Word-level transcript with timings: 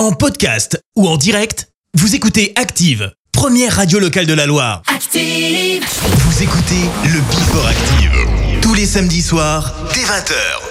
En 0.00 0.12
podcast 0.12 0.82
ou 0.96 1.06
en 1.06 1.18
direct, 1.18 1.68
vous 1.92 2.14
écoutez 2.14 2.54
Active, 2.56 3.12
première 3.32 3.76
radio 3.76 3.98
locale 3.98 4.24
de 4.24 4.32
la 4.32 4.46
Loire. 4.46 4.80
Active 4.86 5.84
Vous 6.16 6.42
écoutez 6.42 6.88
le 7.04 7.20
Before 7.20 7.66
Active, 7.66 8.60
tous 8.62 8.72
les 8.72 8.86
samedis 8.86 9.20
soirs, 9.20 9.74
dès 9.92 10.00
20h. 10.00 10.70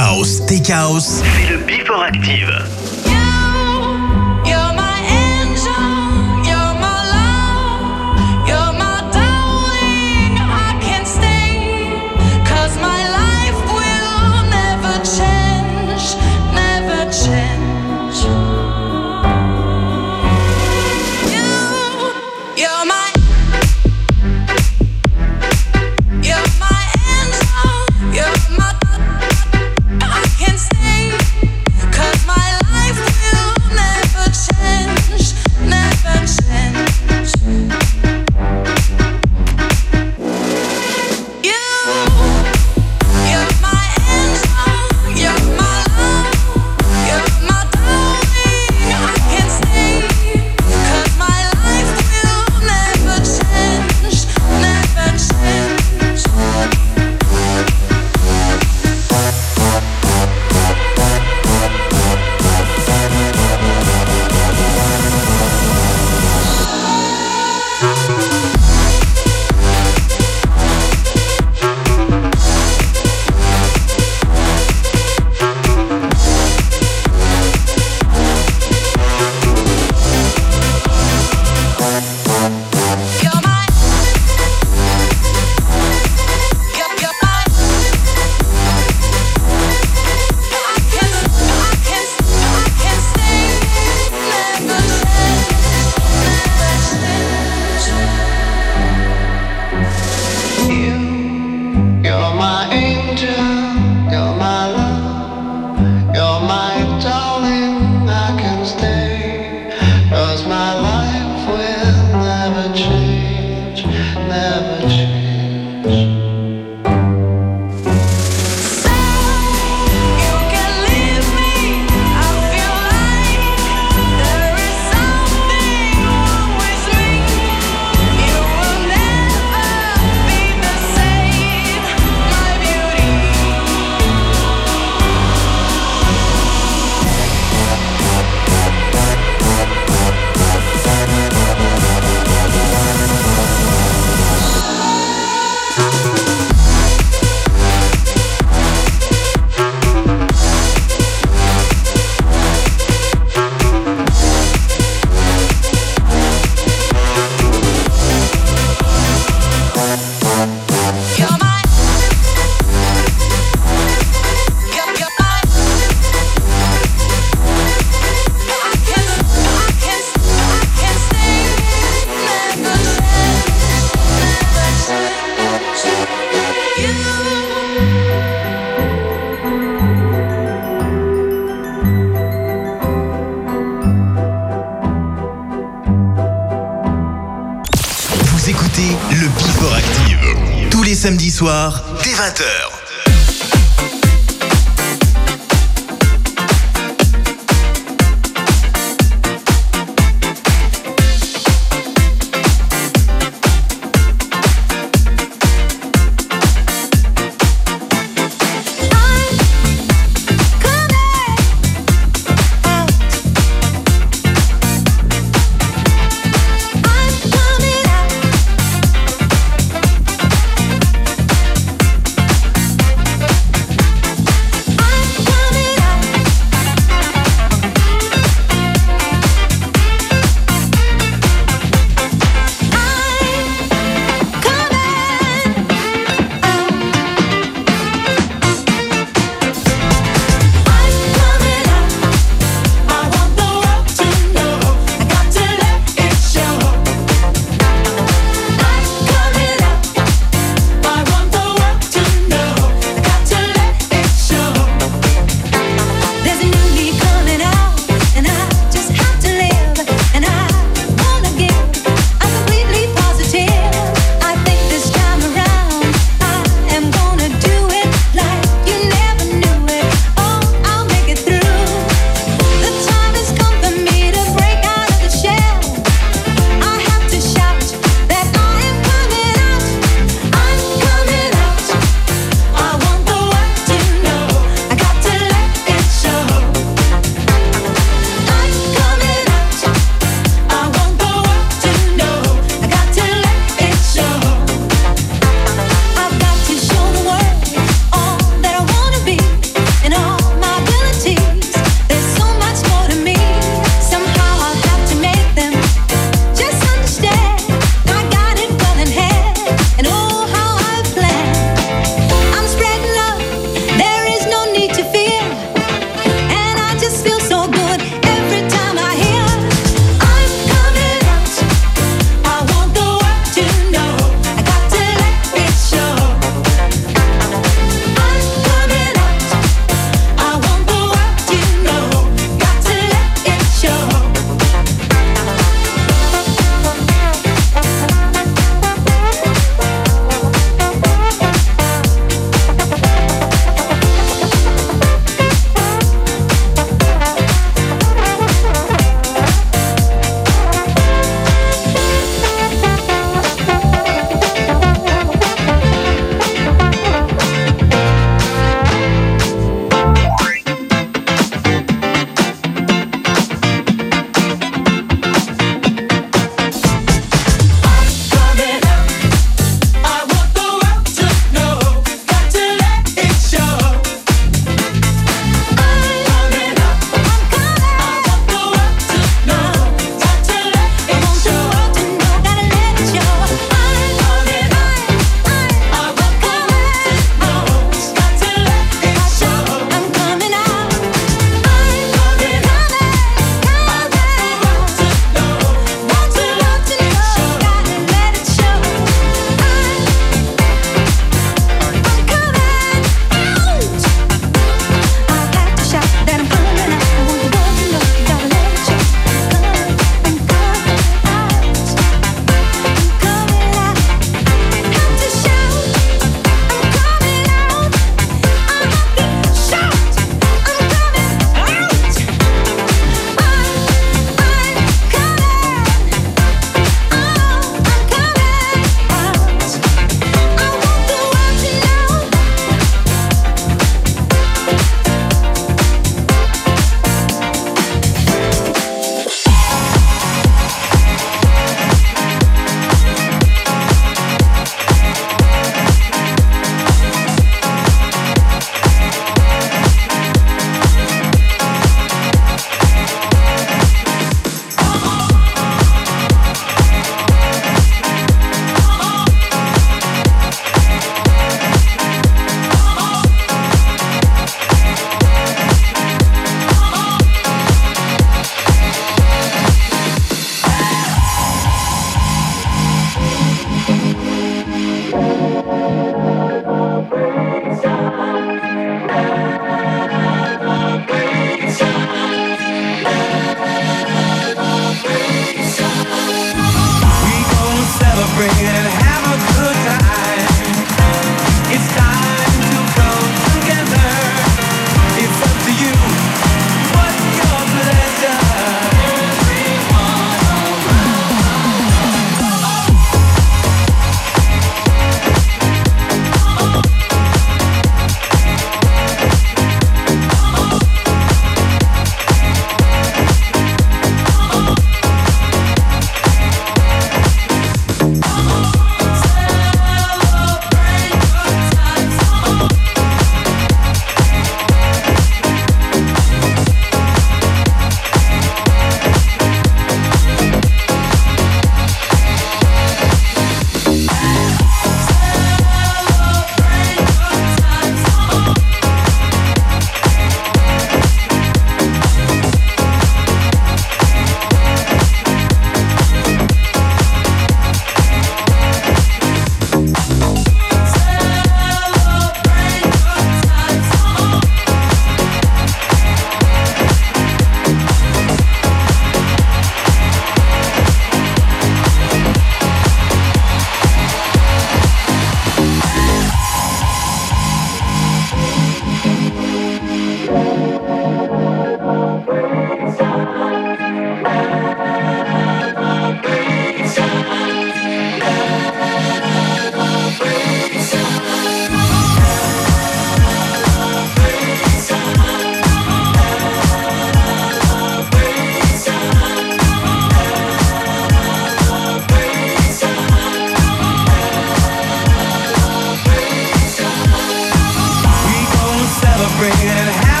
Steakhouse. 0.00 0.42
Steakhouse. 0.46 1.22
C'est 1.36 1.52
le 1.52 1.58
Before 1.58 2.02
Active. 2.02 2.89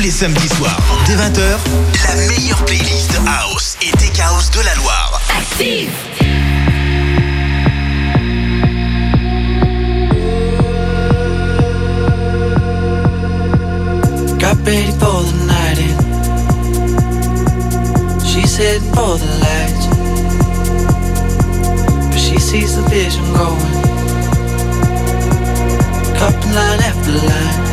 Les 0.00 0.10
samedis 0.10 0.48
soirs, 0.56 0.78
dès 1.06 1.14
20h, 1.14 1.58
la 2.06 2.14
meilleure 2.28 2.64
playlist 2.64 3.18
House 3.26 3.76
et 3.82 3.90
Tech 3.96 4.18
House 4.20 4.50
de 4.50 4.60
la 4.60 4.74
Loire. 4.76 5.20
Active 5.36 5.90
Got 14.38 14.56
ready 14.64 14.92
for 14.92 15.24
the 15.24 15.32
night 15.46 15.78
in. 15.78 15.96
She's 18.24 18.56
heading 18.56 18.92
for 18.94 19.18
the 19.18 19.26
lights. 19.42 19.86
But 22.10 22.20
she 22.20 22.38
sees 22.38 22.76
the 22.76 22.82
vision 22.88 23.24
going. 23.34 23.72
Cupping 26.16 26.54
line 26.54 26.80
after 26.80 27.12
line. 27.12 27.65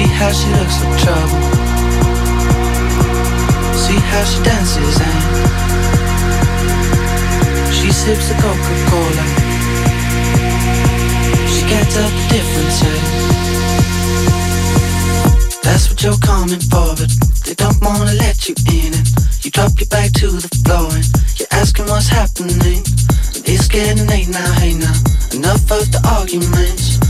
See 0.00 0.08
how 0.16 0.32
she 0.32 0.48
looks 0.56 0.82
like 0.82 0.98
trouble. 0.98 1.40
See 3.76 4.00
how 4.08 4.24
she 4.24 4.40
dances 4.42 4.96
and 4.98 5.24
she 7.70 7.92
sips 7.92 8.28
the 8.30 8.34
Coca-Cola. 8.40 9.24
She 11.52 11.62
can't 11.68 11.90
tell 11.92 12.08
the 12.08 12.24
difference. 12.32 12.80
That's 15.62 15.90
what 15.90 16.02
you're 16.02 16.16
coming 16.24 16.60
for, 16.60 16.96
but 16.96 17.10
they 17.44 17.52
don't 17.52 17.78
wanna 17.82 18.14
let 18.14 18.48
you 18.48 18.54
in. 18.72 18.94
And 18.94 19.06
you 19.44 19.50
drop 19.50 19.78
your 19.78 19.88
back 19.88 20.12
to 20.12 20.28
the 20.28 20.48
floor 20.64 20.88
and 20.96 21.04
you're 21.36 21.52
asking 21.52 21.88
what's 21.88 22.08
happening. 22.08 22.84
It's 23.44 23.68
getting 23.68 24.06
late 24.06 24.30
now, 24.30 24.50
hey 24.54 24.72
now. 24.72 24.96
Enough 25.34 25.70
of 25.70 25.92
the 25.92 26.00
arguments. 26.08 27.09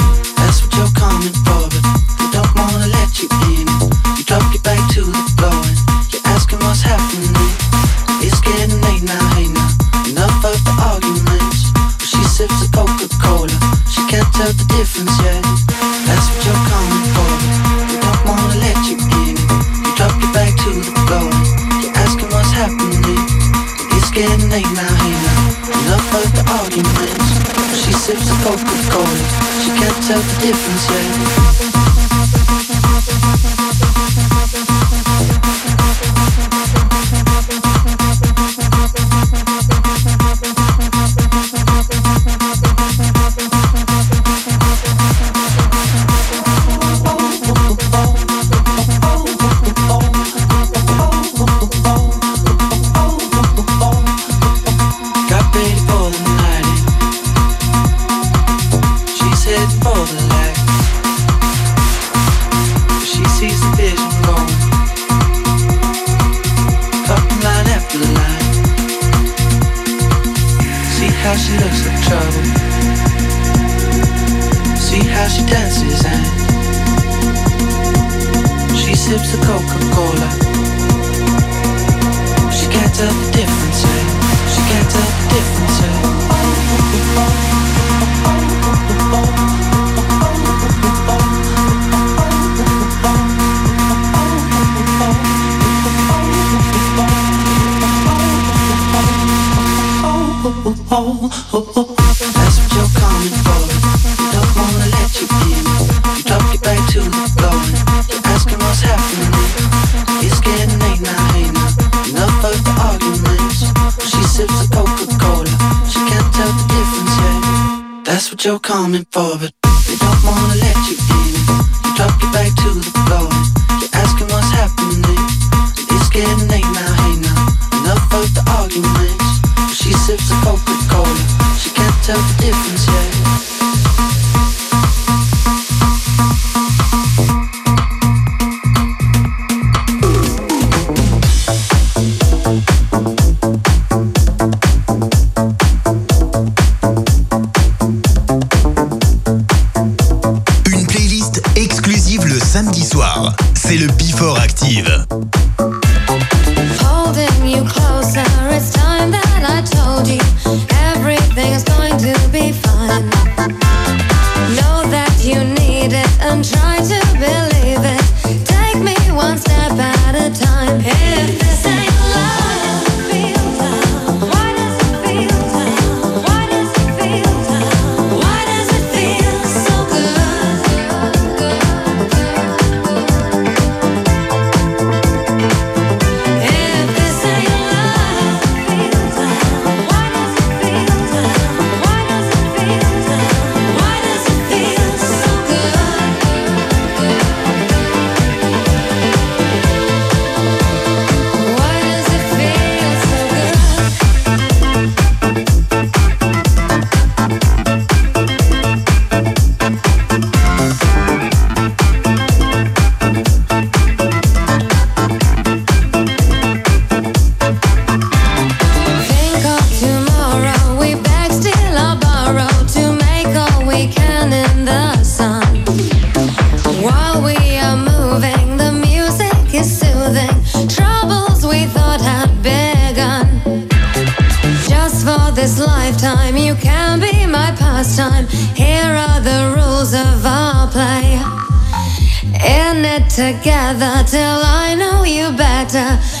you 245.81 246.20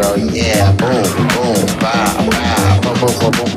girl. 0.00 0.18
Yeah, 0.18 0.72
boom, 0.72 1.02
boom, 1.32 1.66
bow, 1.80 2.28
wow, 2.28 2.80
boom, 2.82 3.00
boom, 3.00 3.30
boom, 3.30 3.46
boom. 3.46 3.55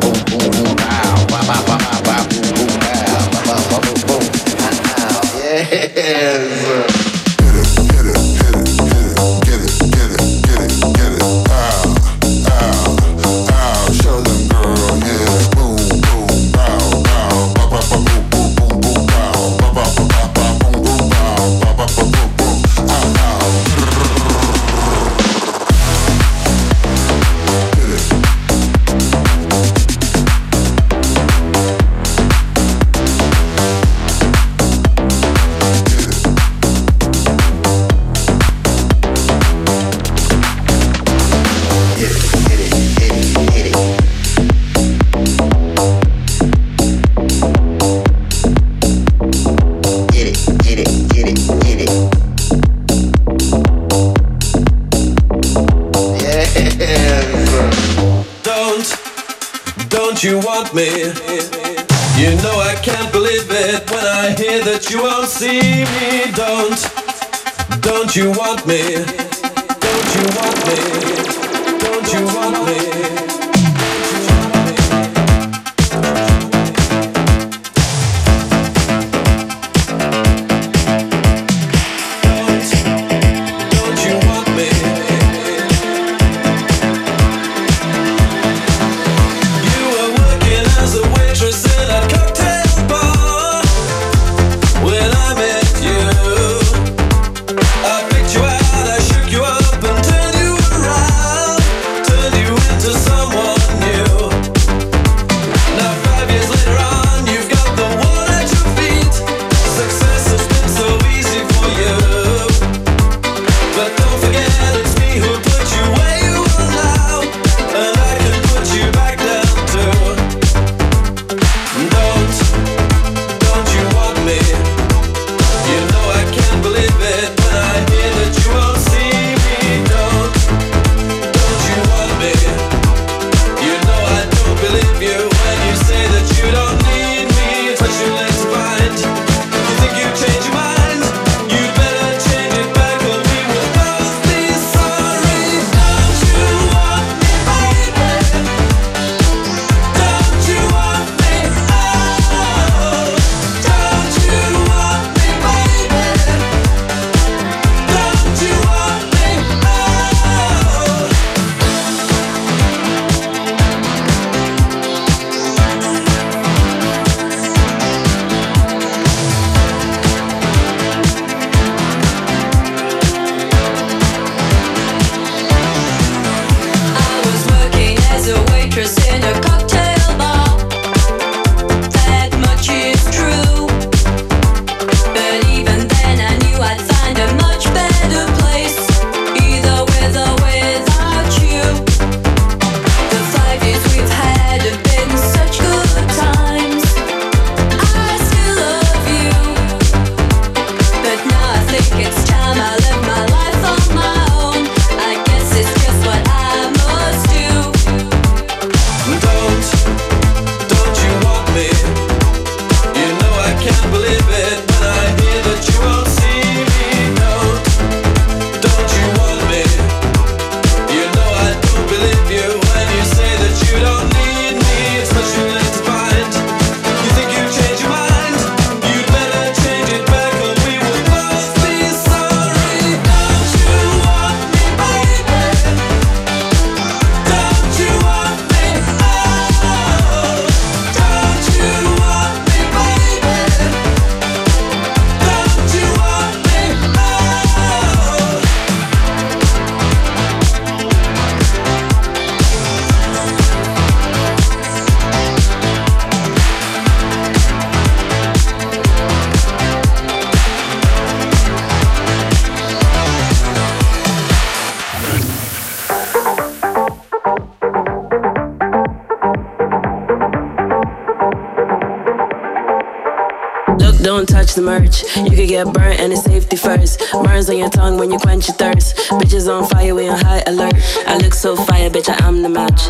Touch. 275.00 275.18
You 275.18 275.36
could 275.36 275.48
get 275.48 275.74
burnt 275.74 276.00
and 276.00 276.14
it's 276.14 276.24
safety 276.24 276.56
first. 276.56 277.02
Burns 277.12 277.50
on 277.50 277.58
your 277.58 277.70
tongue 277.70 277.98
when 277.98 278.12
you 278.12 278.20
quench 278.20 278.48
your 278.48 278.58
thirst. 278.58 278.96
Bitches 279.20 279.48
on 279.48 279.68
fire, 279.68 279.96
we 279.96 280.08
on 280.08 280.20
high 280.20 280.44
alert. 280.48 280.74
I 281.08 281.18
look 281.18 281.34
so 281.34 281.56
fire, 281.56 281.90
bitch, 281.90 282.10
I 282.10 282.28
am 282.28 282.42
the 282.42 282.50
match. 282.50 282.90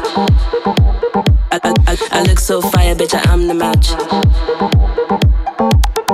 I, 1.52 1.60
I, 1.64 1.74
I, 1.88 1.98
I 2.12 2.24
look 2.24 2.40
so 2.40 2.62
fire, 2.62 2.96
bitch, 2.96 3.14
I 3.14 3.32
am 3.32 3.48
the 3.48 3.54
match. 3.54 3.92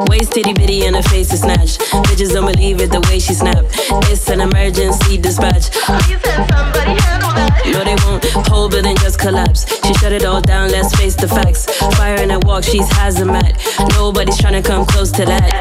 Waist 0.10 0.34
titty 0.34 0.54
bitty 0.54 0.86
and 0.86 0.96
her 0.96 1.04
face 1.04 1.34
is 1.34 1.42
snatched. 1.42 1.80
Bitches 2.08 2.34
don't 2.34 2.52
believe 2.52 2.82
it 2.82 2.92
the 2.92 3.02
way 3.10 3.20
she 3.20 3.34
snap. 3.34 3.66
It's 4.10 4.30
an 4.30 4.42
emergency 4.42 5.18
dispatch. 5.18 5.70
But 8.50 8.84
then 8.84 8.96
just 8.98 9.20
collapse. 9.20 9.66
She 9.86 9.94
shut 9.96 10.12
it 10.12 10.26
all 10.26 10.42
down, 10.42 10.70
let's 10.70 10.96
face 10.96 11.16
the 11.16 11.28
facts. 11.28 11.66
Fire 11.98 12.22
in 12.22 12.30
her 12.30 12.40
walk, 12.40 12.64
she's 12.64 12.88
hazmat. 12.90 13.58
Nobody's 13.98 14.38
trying 14.38 14.62
to 14.62 14.68
come 14.68 14.86
close 14.86 15.12
to 15.12 15.26
that. 15.26 15.52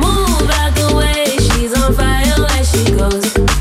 Move 0.00 0.50
out 0.50 0.74
the 0.74 0.96
way, 0.96 1.24
she's 1.54 1.72
on 1.74 1.94
fire 1.94 2.38
where 2.38 2.64
she 2.64 2.92
goes. 2.96 3.59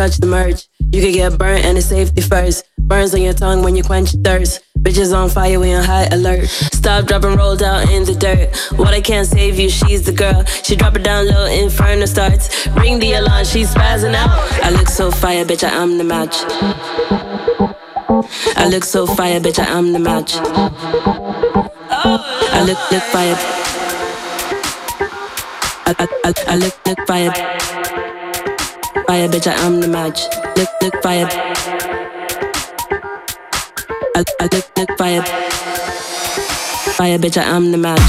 Touch 0.00 0.16
the 0.16 0.26
merch. 0.26 0.66
You 0.78 1.02
could 1.02 1.12
get 1.12 1.36
burnt 1.36 1.62
and 1.62 1.76
it's 1.76 1.88
safety 1.88 2.22
first. 2.22 2.64
Burns 2.78 3.12
on 3.12 3.20
your 3.20 3.34
tongue 3.34 3.62
when 3.62 3.76
you 3.76 3.82
quench 3.82 4.12
thirst. 4.24 4.62
Bitches 4.78 5.14
on 5.14 5.28
fire, 5.28 5.60
we 5.60 5.74
on 5.74 5.84
high 5.84 6.06
alert. 6.06 6.48
Stop, 6.48 7.04
drop, 7.04 7.24
and 7.24 7.36
roll 7.36 7.54
down 7.54 7.86
in 7.90 8.04
the 8.04 8.14
dirt. 8.14 8.48
What 8.78 8.94
I 8.94 9.02
can't 9.02 9.28
save 9.28 9.58
you, 9.58 9.68
she's 9.68 10.06
the 10.06 10.12
girl. 10.12 10.42
She 10.64 10.74
drop 10.74 10.96
it 10.96 11.02
down 11.02 11.28
low, 11.28 11.44
inferno 11.44 12.06
starts. 12.06 12.66
Ring 12.68 12.98
the 12.98 13.12
alarm, 13.12 13.44
she's 13.44 13.74
spazzing 13.74 14.14
out. 14.14 14.30
I 14.64 14.70
look 14.70 14.88
so 14.88 15.10
fire, 15.10 15.44
bitch, 15.44 15.64
I 15.64 15.72
am 15.82 15.98
the 15.98 16.04
match. 16.04 16.36
I 18.56 18.68
look 18.68 18.84
so 18.84 19.06
fire, 19.06 19.38
bitch, 19.38 19.58
I 19.58 19.66
am 19.66 19.92
the 19.92 19.98
match. 19.98 20.32
I 22.56 22.62
look, 22.64 22.80
look 22.90 23.02
fire. 23.12 23.36
I, 25.88 25.92
I, 25.98 26.06
I, 26.24 26.32
I 26.52 26.56
look, 26.56 26.74
look 26.86 27.06
fire. 27.06 28.19
Fire, 29.10 29.26
bitch, 29.28 29.48
I 29.48 29.54
am 29.66 29.80
the 29.80 29.88
match. 29.88 30.20
Look, 30.56 30.68
look 30.80 31.02
fire. 31.02 31.26
I, 34.14 34.24
I 34.38 34.44
look, 34.44 34.78
look 34.78 34.96
fire. 34.96 35.22
Fire, 36.94 37.18
bitch, 37.18 37.36
I 37.36 37.42
am 37.42 37.72
the 37.72 37.78
match. 37.78 38.00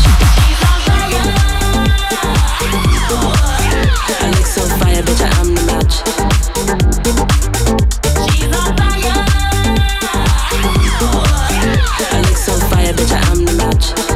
I 4.20 4.30
look 4.30 4.46
so 4.46 4.62
fire, 4.78 5.02
bitch, 5.02 5.24
I 5.26 5.30
am 5.40 5.56
the 5.56 5.64
match. 5.66 6.04
I 12.12 12.22
look 12.22 12.38
so 12.38 12.54
fire, 12.70 12.94
bitch, 12.94 13.12
I 13.12 13.32
am 13.32 13.44
the 13.44 13.54
match. 13.54 14.11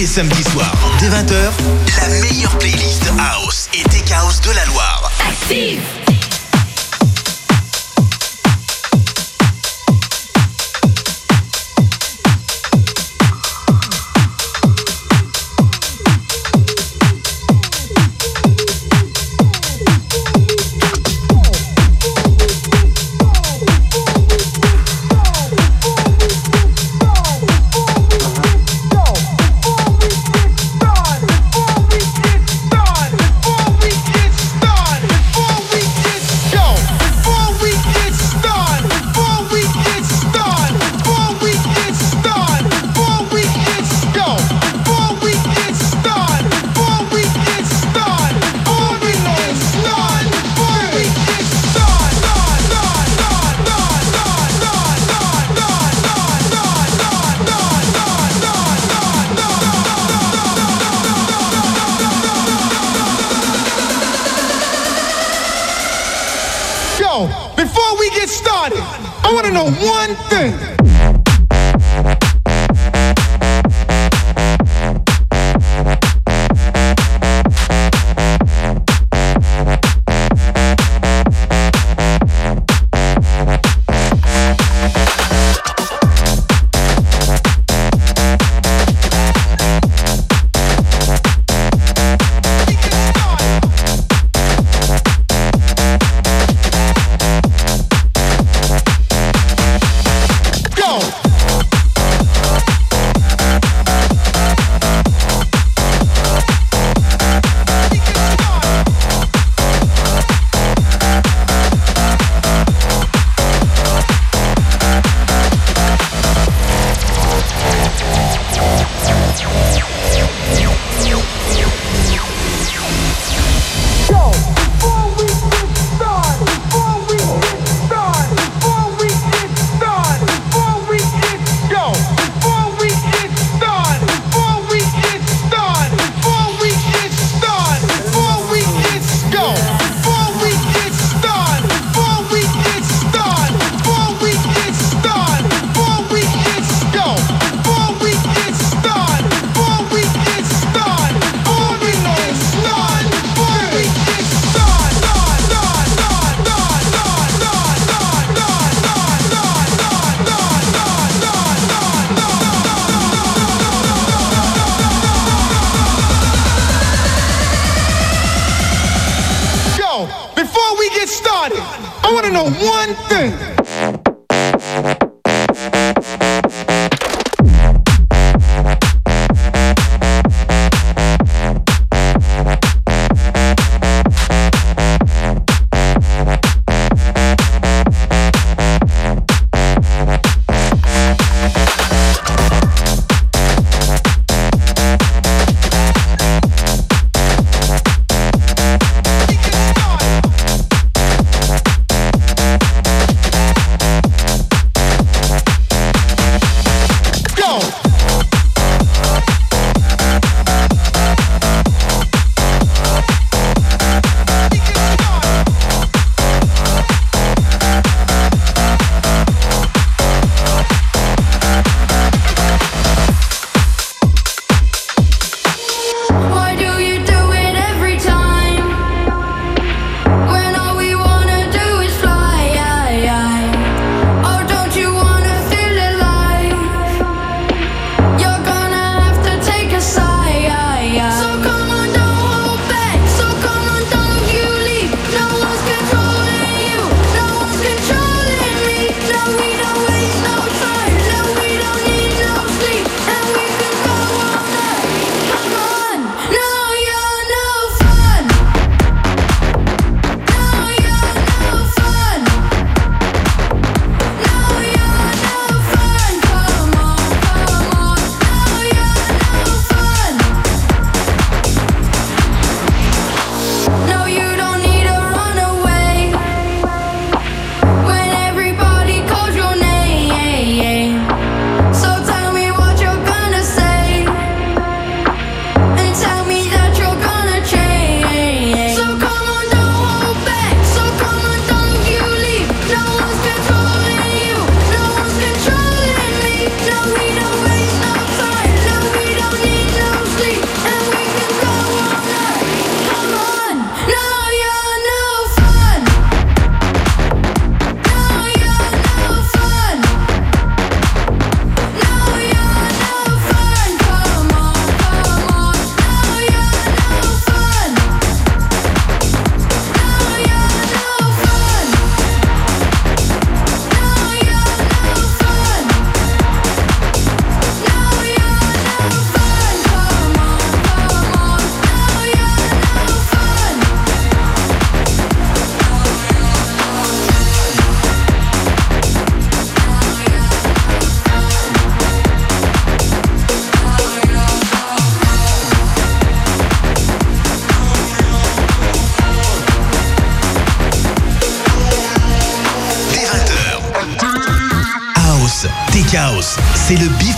Les 0.00 0.06
samedis 0.06 0.44
soirs, 0.44 0.72
dès 0.98 1.08
20h, 1.08 1.52
la 2.00 2.08
meilleure 2.22 2.56
playlist 2.58 3.12
House 3.18 3.68
et 3.74 3.82
Tech 3.90 4.10
House 4.10 4.40
de 4.40 4.50
la 4.52 4.64
Loire. 4.64 5.12
Active. 5.28 5.99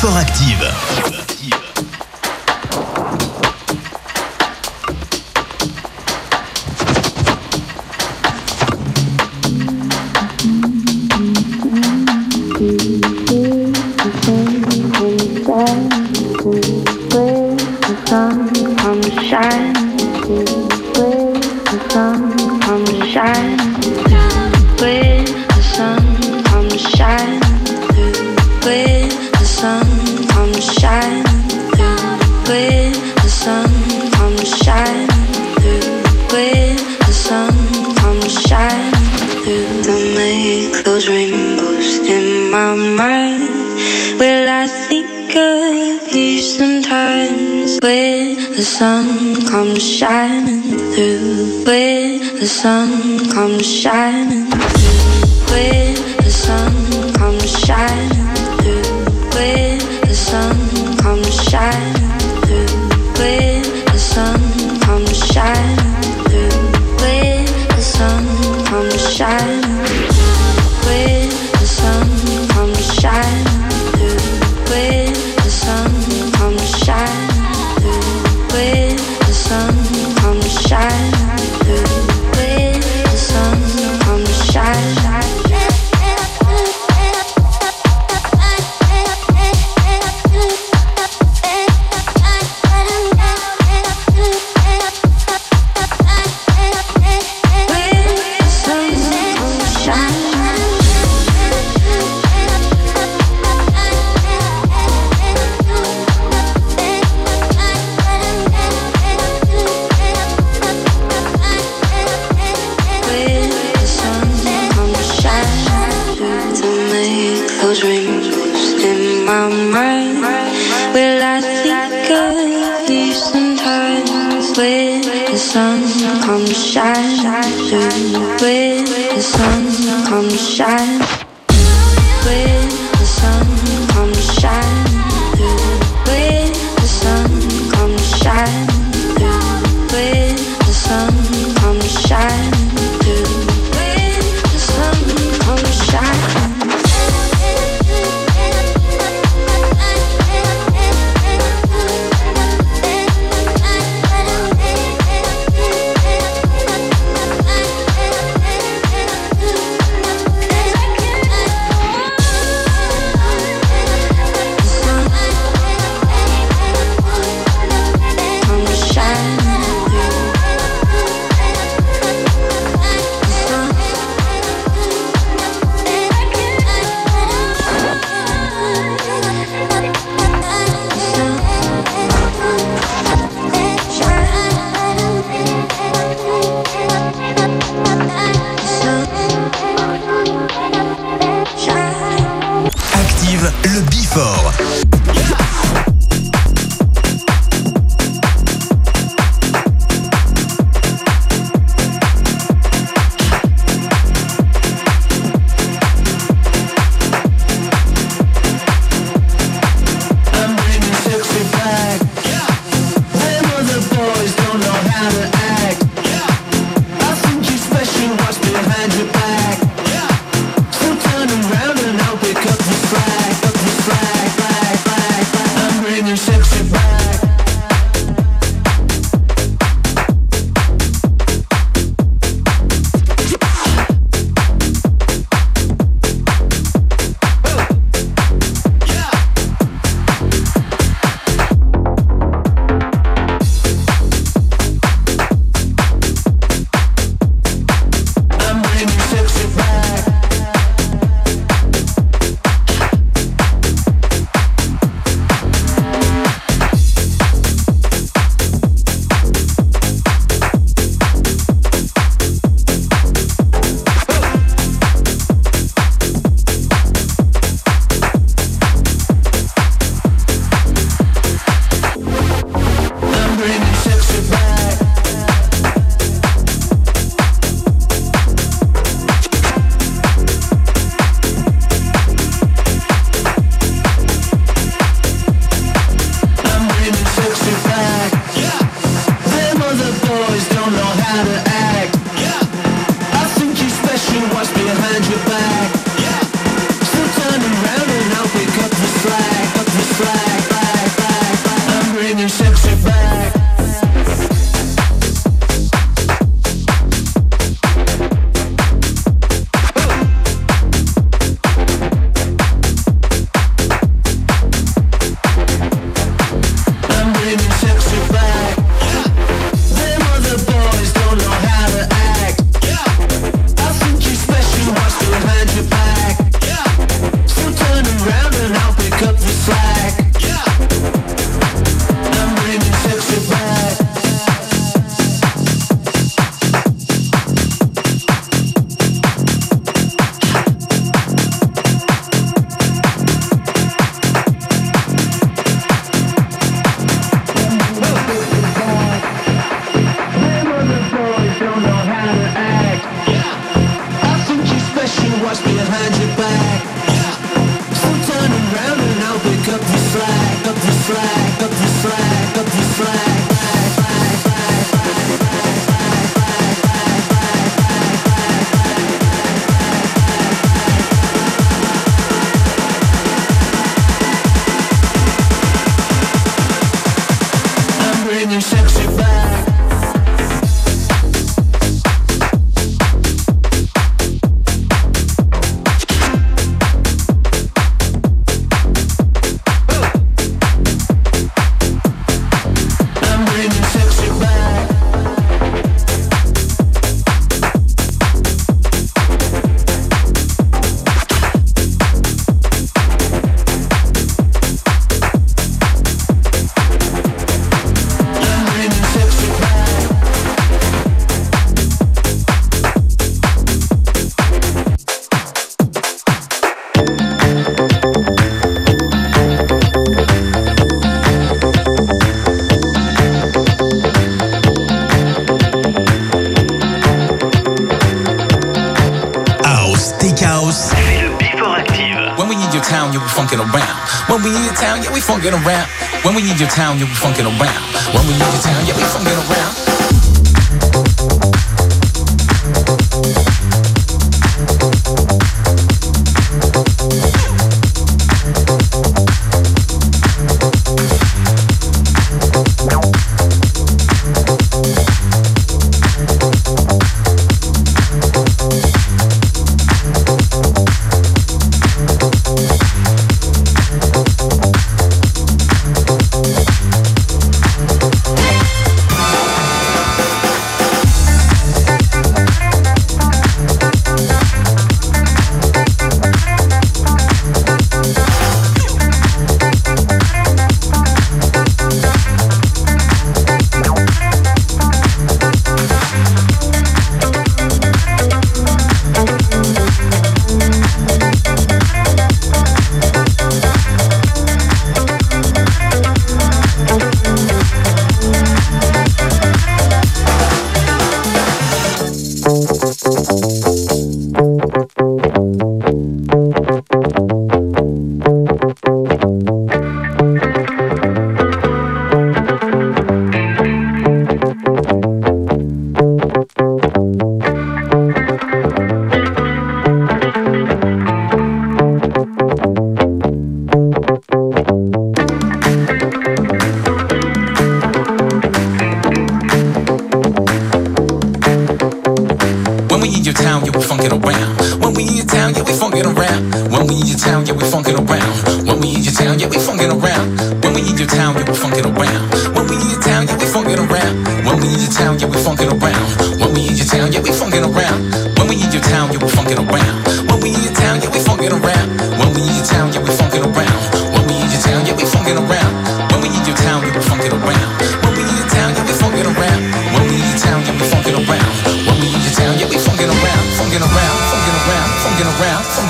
Sport 0.03 0.17
Active. 0.17 0.72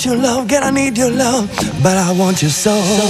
want 0.00 0.16
your 0.16 0.22
love, 0.22 0.48
girl, 0.48 0.64
I 0.64 0.70
need 0.70 0.96
your 0.96 1.10
love, 1.10 1.46
but 1.82 1.98
I 1.98 2.10
want 2.12 2.40
your 2.40 2.50
soul. 2.50 3.09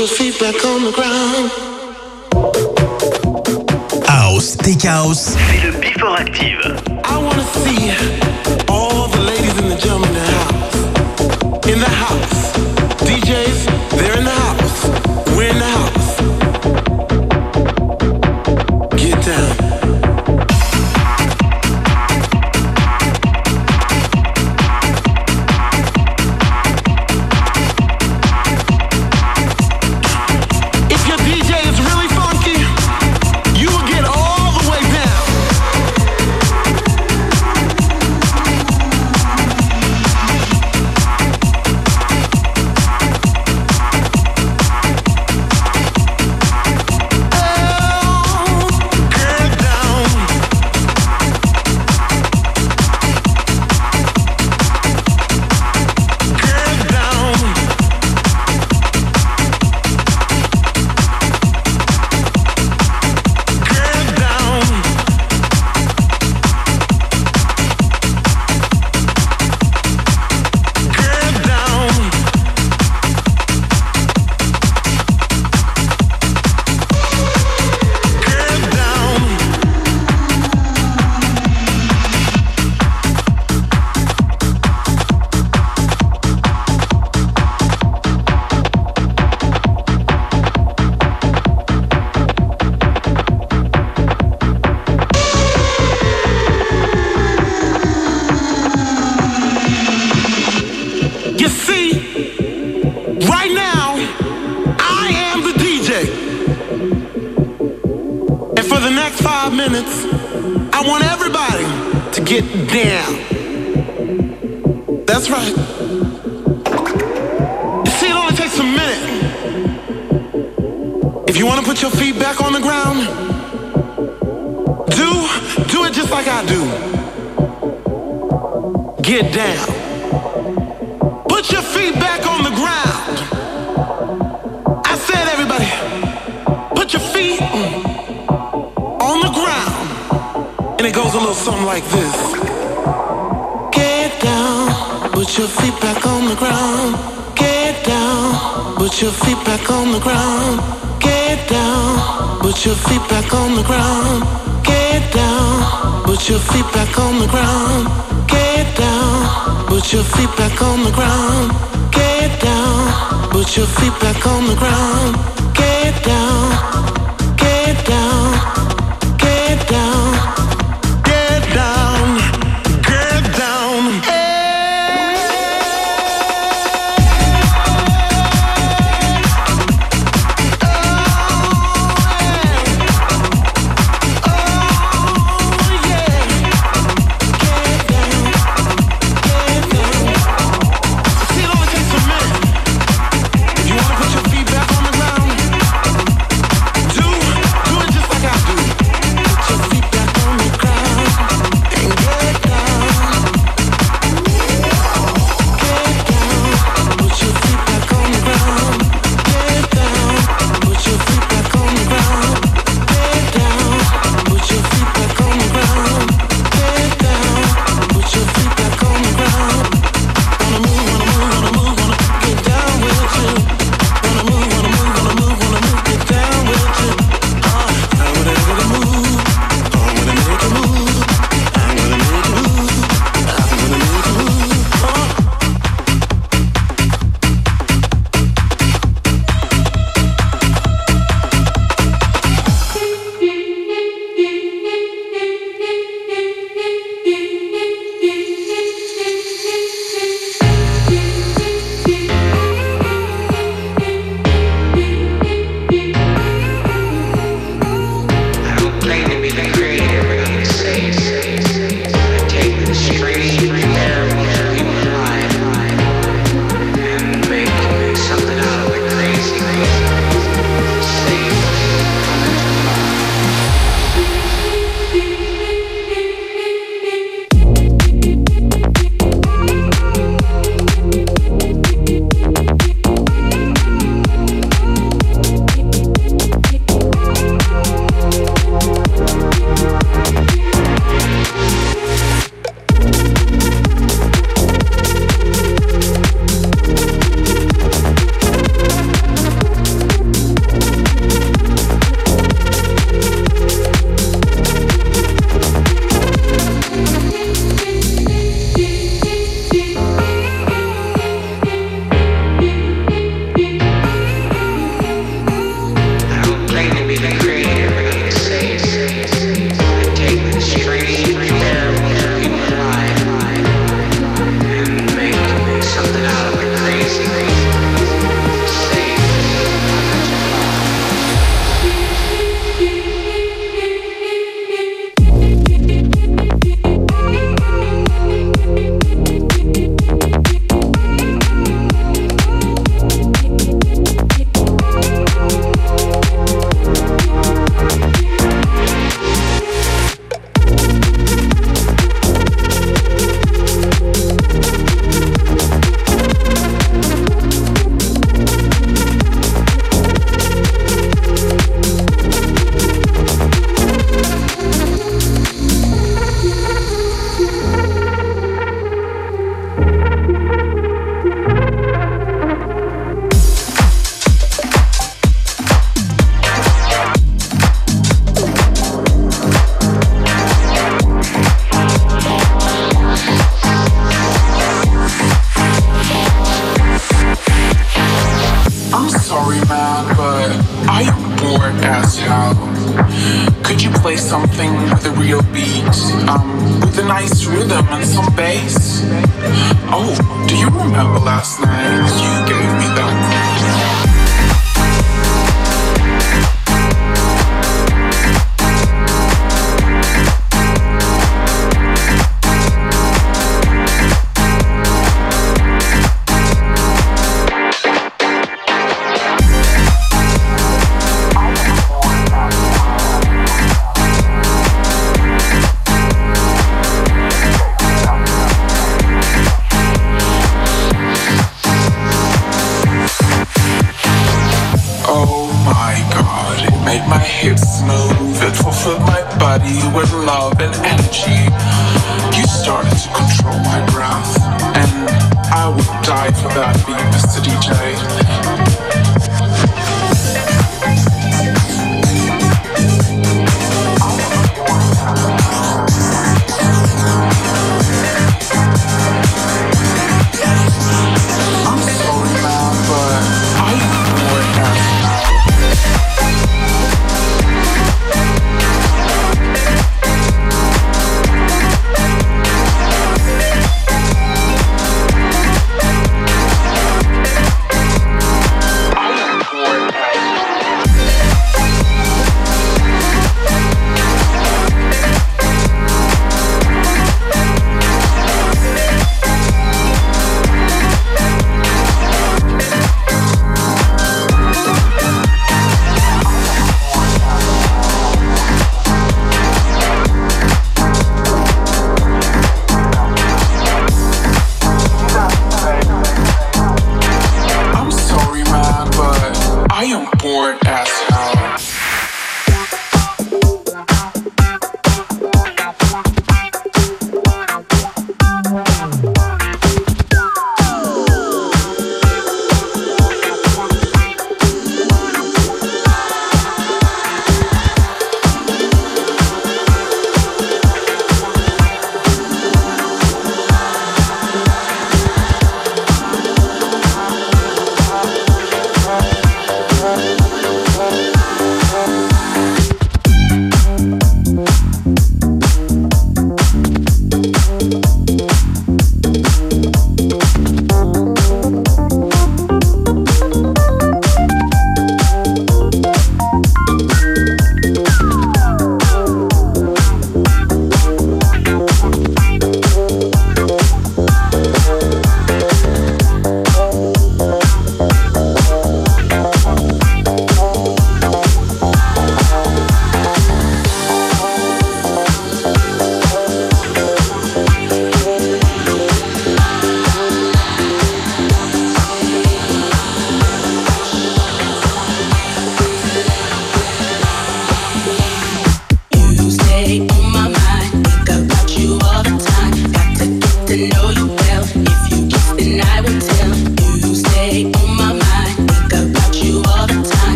Your 0.00 0.08
feet 0.08 0.40
back 0.40 0.64
on 0.64 0.84
the 0.84 0.92
ground. 0.92 1.19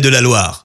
De 0.00 0.08
la 0.08 0.20
Loire. 0.20 0.61